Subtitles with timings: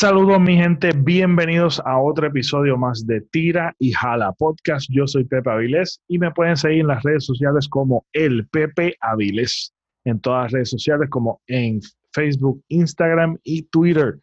[0.00, 4.88] Saludos mi gente, bienvenidos a otro episodio más de Tira y Jala Podcast.
[4.88, 8.96] Yo soy Pepe Avilés y me pueden seguir en las redes sociales como el Pepe
[9.02, 9.74] Avilés,
[10.06, 11.80] en todas las redes sociales como en
[12.14, 14.18] Facebook, Instagram y Twitter.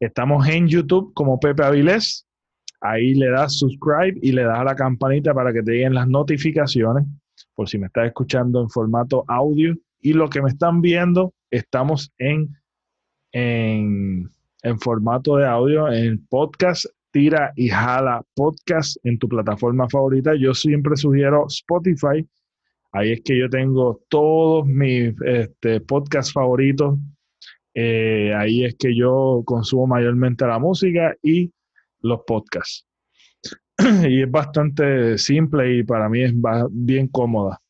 [0.00, 2.26] Estamos en YouTube como Pepe Avilés.
[2.80, 6.08] Ahí le das subscribe y le das a la campanita para que te lleguen las
[6.08, 7.04] notificaciones
[7.54, 9.76] por si me estás escuchando en formato audio.
[10.00, 12.56] Y lo que me están viendo, estamos en,
[13.32, 14.30] en
[14.62, 20.34] en formato de audio en podcast Tira y Jala Podcast en tu plataforma favorita.
[20.34, 22.26] Yo siempre sugiero Spotify.
[22.92, 26.98] Ahí es que yo tengo todos mis este, podcasts favoritos.
[27.74, 31.52] Eh, ahí es que yo consumo mayormente la música y
[32.00, 32.86] los podcasts.
[34.08, 36.32] y es bastante simple y para mí es
[36.70, 37.60] bien cómoda.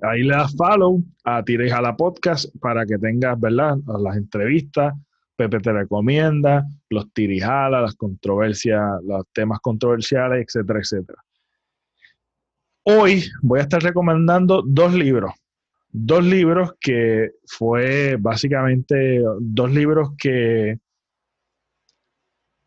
[0.00, 3.76] Ahí le das follow a Tira y Jala Podcast para que tengas, ¿verdad?
[4.00, 4.94] Las entrevistas,
[5.48, 11.18] Pepe te recomienda, los tirijalas, las controversias, los temas controversiales, etcétera, etcétera.
[12.84, 15.32] Hoy voy a estar recomendando dos libros.
[15.90, 20.78] Dos libros que fue básicamente dos libros que,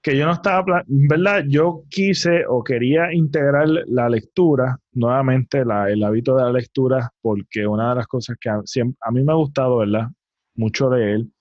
[0.01, 1.45] que yo no estaba, ¿verdad?
[1.47, 7.89] Yo quise o quería integrar la lectura, nuevamente el hábito de la lectura, porque una
[7.89, 8.61] de las cosas que a,
[9.01, 10.07] a mí me ha gustado, ¿verdad?
[10.55, 11.31] Mucho de él,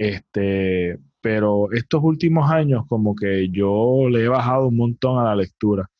[0.00, 5.36] este, pero estos últimos años como que yo le he bajado un montón a la
[5.36, 5.90] lectura.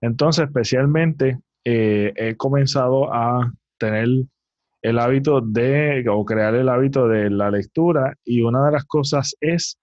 [0.00, 4.08] Entonces, especialmente, eh, he comenzado a tener
[4.82, 9.36] el hábito de, o crear el hábito de la lectura y una de las cosas
[9.40, 9.78] es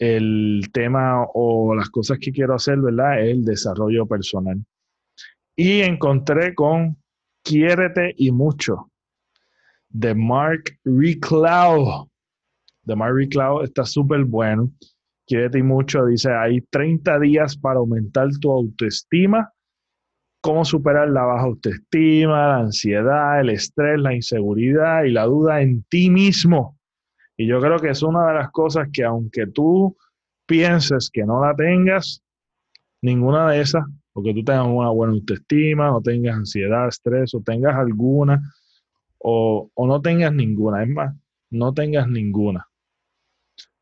[0.00, 3.20] el tema o las cosas que quiero hacer, ¿verdad?
[3.20, 4.58] El desarrollo personal.
[5.54, 6.96] Y encontré con
[7.44, 8.90] Quiérete y mucho
[9.90, 12.10] de Mark Reclau
[12.86, 14.70] de Mary Cloud está súper bueno.
[15.26, 16.06] Quiérete mucho.
[16.06, 19.52] Dice, hay 30 días para aumentar tu autoestima.
[20.40, 25.82] Cómo superar la baja autoestima, la ansiedad, el estrés, la inseguridad y la duda en
[25.88, 26.78] ti mismo.
[27.36, 29.96] Y yo creo que es una de las cosas que aunque tú
[30.46, 32.22] pienses que no la tengas,
[33.02, 33.82] ninguna de esas,
[34.12, 38.40] porque tú tengas una buena autoestima, no tengas ansiedad, estrés, o tengas alguna,
[39.18, 40.84] o, o no tengas ninguna.
[40.84, 41.14] Es más,
[41.50, 42.68] no tengas ninguna.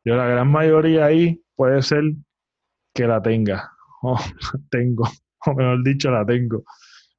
[0.05, 2.03] Yo la gran mayoría ahí puede ser
[2.93, 3.71] que la tenga,
[4.03, 4.15] o
[4.69, 5.09] tengo,
[5.45, 6.63] o mejor dicho, la tengo.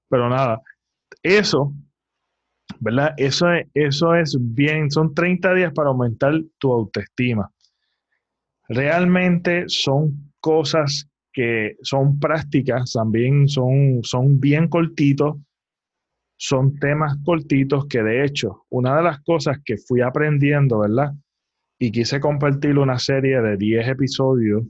[0.09, 0.63] Pero nada,
[1.23, 1.75] eso,
[2.79, 3.13] ¿verdad?
[3.17, 7.51] Eso es, eso es bien, son 30 días para aumentar tu autoestima.
[8.69, 15.37] Realmente son cosas que son prácticas, también son, son bien cortitos,
[16.39, 21.13] son temas cortitos que de hecho, una de las cosas que fui aprendiendo, ¿verdad?
[21.79, 24.65] Y quise compartir una serie de 10 episodios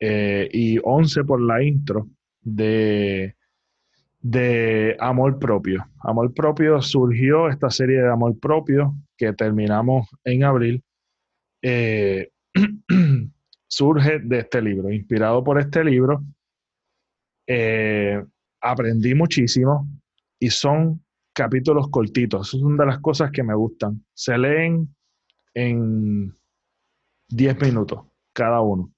[0.00, 2.08] eh, y 11 por la intro
[2.40, 3.36] de,
[4.20, 5.86] de Amor Propio.
[6.00, 10.82] Amor Propio surgió esta serie de Amor Propio que terminamos en abril.
[11.62, 12.30] Eh,
[13.66, 16.24] surge de este libro, inspirado por este libro.
[17.46, 18.22] Eh,
[18.60, 19.88] aprendí muchísimo
[20.38, 21.04] y son
[21.34, 22.48] capítulos cortitos.
[22.48, 24.04] Esas son de las cosas que me gustan.
[24.14, 24.94] Se leen
[25.58, 26.32] en
[27.30, 28.92] 10 minutos cada uno.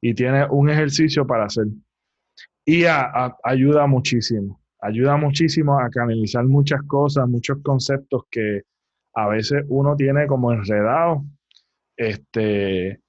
[0.00, 1.66] Y tiene un ejercicio para hacer.
[2.64, 2.84] Y
[3.42, 4.60] ayuda muchísimo.
[4.80, 8.62] Ayuda muchísimo a canalizar muchas cosas, muchos conceptos que
[9.14, 11.24] a veces uno tiene como enredado.
[11.96, 13.00] Este,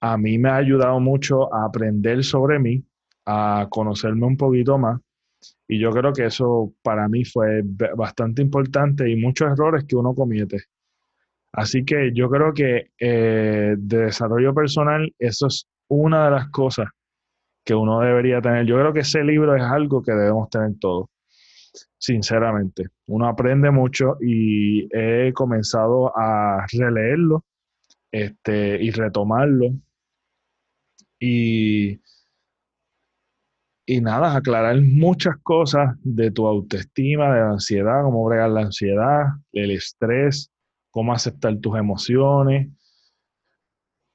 [0.00, 2.82] a mí me ha ayudado mucho a aprender sobre mí,
[3.26, 4.98] a conocerme un poquito más.
[5.66, 7.62] Y yo creo que eso para mí fue
[7.96, 10.62] bastante importante y muchos errores que uno comete.
[11.52, 16.88] Así que yo creo que eh, de desarrollo personal, eso es una de las cosas
[17.64, 18.66] que uno debería tener.
[18.66, 21.08] Yo creo que ese libro es algo que debemos tener todos,
[21.98, 22.88] sinceramente.
[23.06, 27.44] Uno aprende mucho y he comenzado a releerlo
[28.12, 29.66] este, y retomarlo.
[31.20, 32.00] Y,
[33.86, 39.24] y nada, aclarar muchas cosas de tu autoestima, de la ansiedad, cómo bregar la ansiedad,
[39.52, 40.50] el estrés,
[40.98, 42.72] cómo aceptar tus emociones,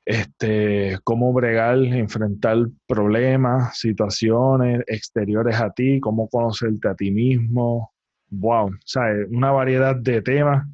[0.04, 7.94] este, cómo bregar, enfrentar problemas, situaciones exteriores a ti, cómo conocerte a ti mismo.
[8.32, 9.30] Wow, ¿sabes?
[9.32, 10.68] Una variedad de temas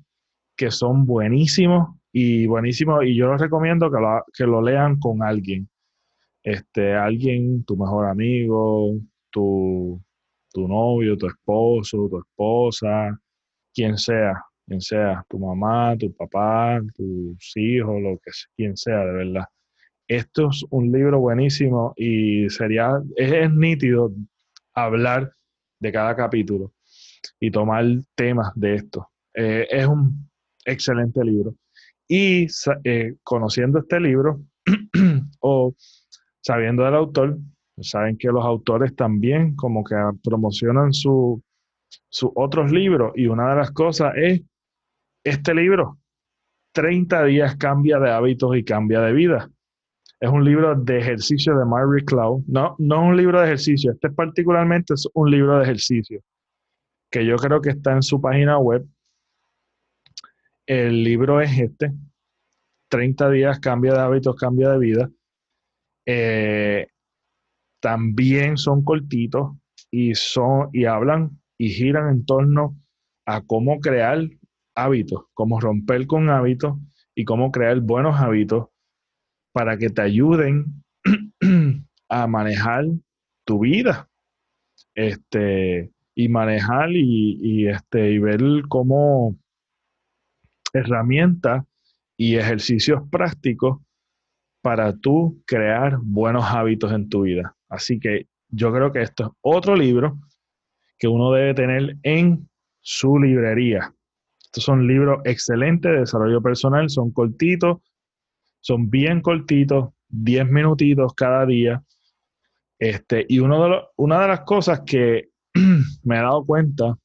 [0.58, 5.22] que son buenísimos y buenísimos y yo los recomiendo que lo, que lo lean con
[5.22, 5.70] alguien.
[6.42, 8.96] Este, alguien, tu mejor amigo,
[9.30, 10.02] tu,
[10.52, 13.16] tu novio, tu esposo, tu esposa,
[13.76, 14.34] quien sea
[14.70, 19.46] quien sea, tu mamá, tu papá, tus hijos, lo que quien sea, de verdad.
[20.08, 24.12] Esto es un libro buenísimo y sería, es, nítido
[24.74, 25.34] hablar
[25.80, 26.72] de cada capítulo
[27.40, 27.86] y tomar
[28.16, 29.10] temas de esto.
[29.34, 30.30] Eh, es un
[30.66, 31.56] excelente libro.
[32.08, 32.48] Y
[32.84, 34.42] eh, conociendo este libro
[35.40, 35.74] o
[36.42, 37.38] sabiendo del autor,
[37.82, 41.42] saben que los autores también como que promocionan sus
[42.36, 44.42] otros libros y una de las cosas es
[45.30, 45.98] este libro,
[46.74, 49.50] 30 días cambia de hábitos y cambia de vida.
[50.20, 52.44] Es un libro de ejercicio de Mary Cloud.
[52.48, 56.22] No, no es un libro de ejercicio, este particularmente es un libro de ejercicio
[57.10, 58.86] que yo creo que está en su página web.
[60.68, 61.92] El libro es este,
[62.90, 65.10] 30 días cambia de hábitos, cambia de vida.
[66.06, 66.88] Eh,
[67.82, 69.56] también son cortitos
[69.90, 72.76] y, son, y hablan y giran en torno
[73.26, 74.20] a cómo crear
[74.84, 76.78] hábitos, cómo romper con hábitos
[77.16, 78.68] y cómo crear buenos hábitos
[79.52, 80.84] para que te ayuden
[82.10, 82.86] a manejar
[83.46, 84.10] tu vida.
[84.96, 89.38] Este, y manejar y, este, y ver cómo
[90.74, 91.64] herramientas
[92.18, 93.80] y ejercicios prácticos
[94.62, 97.56] para tú crear buenos hábitos en tu vida.
[97.70, 100.20] Así que yo creo que esto es otro libro
[100.98, 102.50] que uno debe tener en
[102.82, 103.96] su librería.
[104.50, 107.78] Estos son libros excelentes de desarrollo personal, son cortitos,
[108.62, 111.84] son bien cortitos, 10 minutitos cada día.
[112.80, 115.30] Este, y una de las cosas que
[116.04, 116.98] me he dado cuenta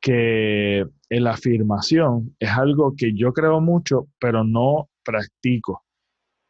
[0.00, 5.84] que la afirmación es algo que yo creo mucho, pero no practico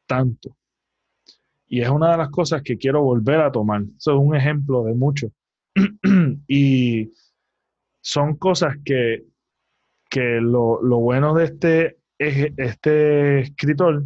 [0.06, 0.56] tanto.
[1.66, 3.82] Y es una de las cosas que quiero volver a tomar.
[3.82, 5.30] Eso es un ejemplo de mucho.
[6.48, 7.12] y
[8.00, 9.29] son cosas que
[10.10, 14.04] que lo, bueno de este, este escritor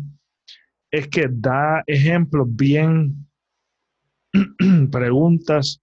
[0.90, 3.26] es que da ejemplos bien,
[4.92, 5.80] preguntas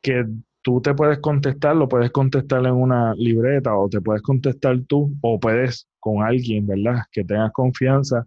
[0.00, 0.24] que
[0.62, 5.14] tú te puedes contestar, lo puedes contestar en una libreta o te puedes contestar tú
[5.20, 7.02] o puedes con alguien, ¿verdad?
[7.10, 8.26] Que tengas confianza,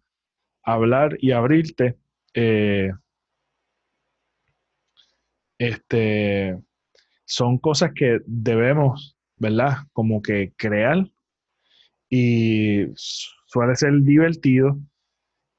[0.64, 1.98] hablar y abrirte.
[2.34, 2.92] Eh,
[5.58, 6.62] este,
[7.26, 9.78] son cosas que debemos ¿verdad?
[9.94, 11.08] Como que crear
[12.10, 14.78] y suele ser divertido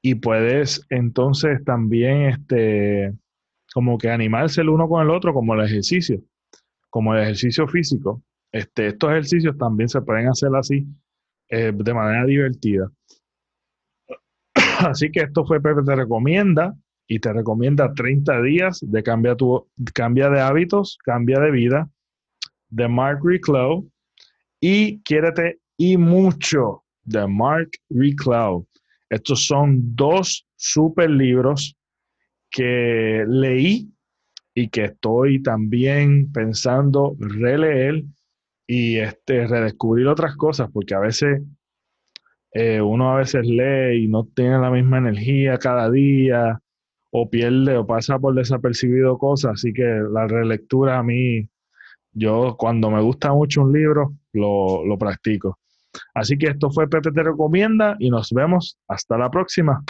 [0.01, 3.13] y puedes entonces también este
[3.73, 6.21] como que animarse el uno con el otro como el ejercicio,
[6.89, 8.23] como el ejercicio físico.
[8.51, 10.87] Este, estos ejercicios también se pueden hacer así
[11.49, 12.91] eh, de manera divertida.
[14.79, 16.73] Así que esto fue Pepe te recomienda
[17.07, 21.89] y te recomienda 30 días de cambia tu cambia de hábitos, cambia de vida
[22.69, 23.89] de Mark Reclau
[24.59, 28.67] y Quiérete y mucho de Mark Reclau.
[29.09, 31.75] Estos son dos super libros
[32.51, 33.89] que leí
[34.53, 38.03] y que estoy también pensando releer
[38.67, 41.41] y este, redescubrir otras cosas, porque a veces
[42.53, 46.61] eh, uno a veces lee y no tiene la misma energía cada día,
[47.11, 51.47] o pierde o pasa por desapercibido cosas, así que la relectura a mí
[52.19, 55.57] yo cuando me gusta mucho un libro, lo, lo practico.
[56.13, 59.83] Así que esto fue Pepe Te Recomienda y nos vemos hasta la próxima.